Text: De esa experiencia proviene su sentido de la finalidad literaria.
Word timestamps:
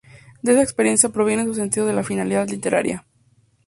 De 0.41 0.53
esa 0.53 0.63
experiencia 0.63 1.09
proviene 1.09 1.45
su 1.45 1.53
sentido 1.53 1.85
de 1.85 1.93
la 1.93 2.03
finalidad 2.03 2.49
literaria. 2.49 3.05